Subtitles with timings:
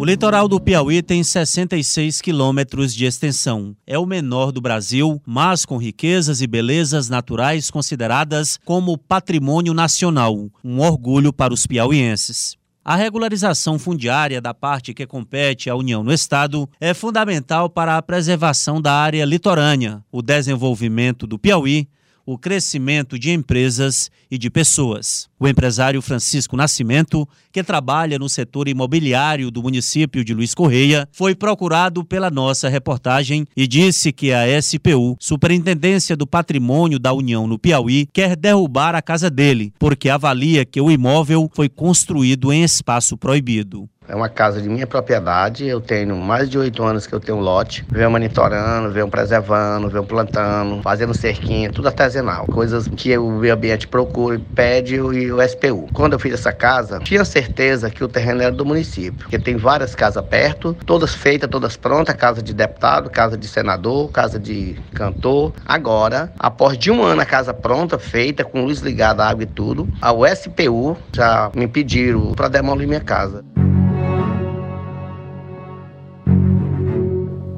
[0.00, 3.76] O litoral do Piauí tem 66 quilômetros de extensão.
[3.86, 10.48] É o menor do Brasil, mas com riquezas e belezas naturais consideradas como patrimônio nacional,
[10.64, 12.56] um orgulho para os piauienses.
[12.82, 18.02] A regularização fundiária da parte que compete à União no Estado é fundamental para a
[18.02, 21.86] preservação da área litorânea, o desenvolvimento do Piauí
[22.32, 25.28] o crescimento de empresas e de pessoas.
[25.36, 31.34] O empresário Francisco Nascimento, que trabalha no setor imobiliário do município de Luiz Correia, foi
[31.34, 37.58] procurado pela nossa reportagem e disse que a SPU, Superintendência do Patrimônio da União no
[37.58, 43.16] Piauí, quer derrubar a casa dele, porque avalia que o imóvel foi construído em espaço
[43.16, 43.88] proibido.
[44.10, 47.38] É uma casa de minha propriedade, eu tenho mais de oito anos que eu tenho
[47.38, 47.84] um lote.
[47.92, 52.44] Venho monitorando, venho preservando, venho plantando, fazendo cerquinha, tudo artesanal.
[52.46, 55.88] Coisas que o meio ambiente procura, pede e o SPU.
[55.92, 59.56] Quando eu fiz essa casa, tinha certeza que o terreno era do município, porque tem
[59.56, 64.76] várias casas perto, todas feitas, todas prontas, casa de deputado, casa de senador, casa de
[64.92, 65.52] cantor.
[65.64, 69.88] Agora, após de um ano a casa pronta, feita, com luz ligada, água e tudo,
[70.02, 73.44] a SPU já me pediram para demolir minha casa.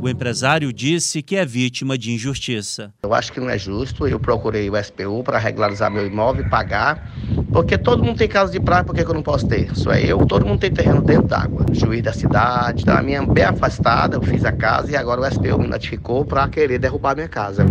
[0.03, 2.92] O empresário disse que é vítima de injustiça.
[3.05, 4.05] Eu acho que não é justo.
[4.05, 7.09] Eu procurei o SPU para regularizar meu imóvel e pagar.
[7.53, 9.72] Porque todo mundo tem casa de praia, por que, eu não posso ter?
[9.77, 10.27] Só é eu.
[10.27, 11.67] Todo mundo tem terreno dentro d'água.
[11.70, 12.83] Juiz da cidade.
[12.83, 16.25] Então, a minha bem afastada, eu fiz a casa e agora o SPU me notificou
[16.25, 17.64] para querer derrubar minha casa.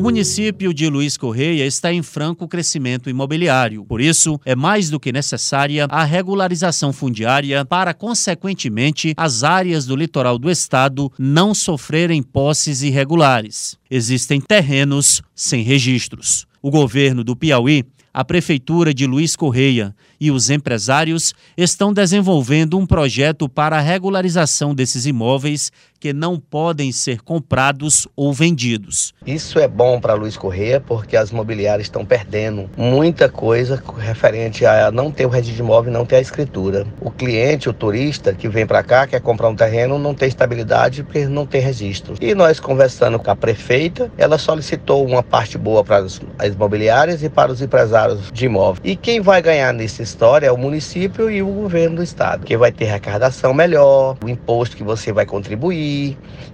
[0.00, 3.84] O município de Luiz Correia está em franco crescimento imobiliário.
[3.84, 9.94] Por isso, é mais do que necessária a regularização fundiária para, consequentemente, as áreas do
[9.94, 13.76] litoral do estado não sofrerem posses irregulares.
[13.90, 16.46] Existem terrenos sem registros.
[16.62, 22.84] O governo do Piauí a Prefeitura de Luiz Correia e os empresários estão desenvolvendo um
[22.84, 29.12] projeto para a regularização desses imóveis que não podem ser comprados ou vendidos.
[29.26, 34.90] Isso é bom para Luiz Correia porque as imobiliárias estão perdendo muita coisa referente a
[34.90, 36.86] não ter o registro de imóvel, não ter a escritura.
[37.02, 41.02] O cliente, o turista que vem para cá, quer comprar um terreno, não tem estabilidade
[41.02, 42.14] porque não tem registro.
[42.18, 47.28] E nós conversando com a prefeita, ela solicitou uma parte boa para as imobiliárias e
[47.28, 48.80] para os empresários de imóvel.
[48.82, 52.56] E quem vai ganhar nessa história é o município e o governo do estado, que
[52.56, 55.89] vai ter arrecadação melhor, o imposto que você vai contribuir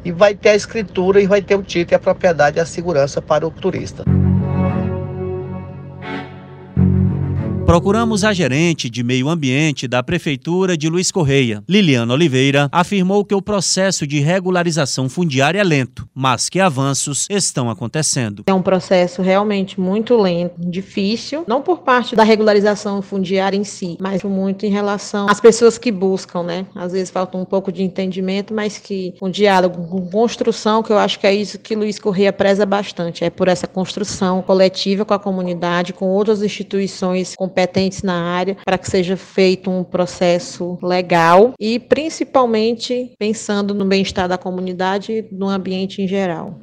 [0.05, 2.67] e vai ter a escritura e vai ter o título e a propriedade e a
[2.67, 4.05] segurança para o turista.
[7.67, 11.65] Procuramos a gerente de meio ambiente da Prefeitura de Luiz Correia.
[11.69, 17.69] Liliana Oliveira afirmou que o processo de regularização fundiária é lento, mas que avanços estão
[17.69, 18.45] acontecendo.
[18.47, 23.99] É um processo realmente muito lento, difícil, não por parte da regularização fundiária em si,
[24.01, 26.67] mas muito em relação às pessoas que buscam, né?
[26.73, 30.99] Às vezes falta um pouco de entendimento, mas que um diálogo com construção, que eu
[30.99, 35.15] acho que é isso que Luiz Correia preza bastante, é por essa construção coletiva com
[35.15, 40.79] a comunidade, com outras instituições com competentes na área para que seja feito um processo
[40.83, 46.59] legal e principalmente pensando no bem-estar da comunidade e no ambiente em geral.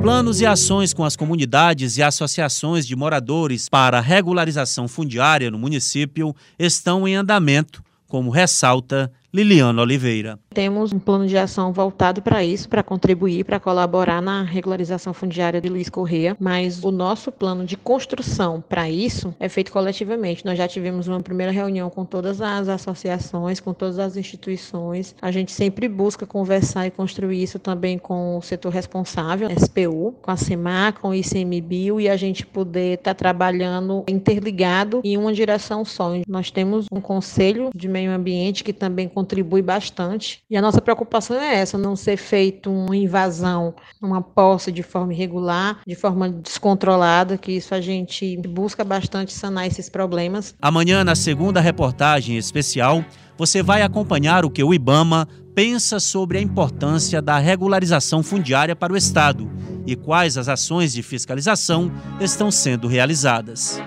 [0.00, 6.32] Planos e ações com as comunidades e associações de moradores para regularização fundiária no município
[6.56, 10.38] estão em andamento, como ressalta Liliana Oliveira.
[10.50, 15.60] Temos um plano de ação voltado para isso, para contribuir, para colaborar na regularização fundiária
[15.60, 20.44] de Luiz Correia, mas o nosso plano de construção para isso é feito coletivamente.
[20.44, 25.14] Nós já tivemos uma primeira reunião com todas as associações, com todas as instituições.
[25.20, 30.30] A gente sempre busca conversar e construir isso também com o setor responsável, SPU, com
[30.30, 35.32] a CEMAR, com o ICMBio e a gente poder estar tá trabalhando interligado em uma
[35.32, 36.12] direção só.
[36.26, 40.40] Nós temos um conselho de meio ambiente que também contribui bastante.
[40.48, 45.12] E a nossa preocupação é essa, não ser feito uma invasão, uma posse de forma
[45.12, 50.54] irregular, de forma descontrolada, que isso a gente busca bastante sanar esses problemas.
[50.62, 53.04] Amanhã, na segunda reportagem especial,
[53.36, 58.92] você vai acompanhar o que o IBAMA pensa sobre a importância da regularização fundiária para
[58.92, 59.50] o Estado
[59.86, 61.90] e quais as ações de fiscalização
[62.20, 63.80] estão sendo realizadas.